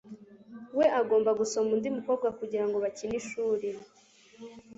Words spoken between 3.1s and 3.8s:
ishuri